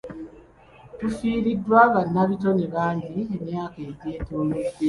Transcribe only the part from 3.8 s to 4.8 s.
egyetoolodde.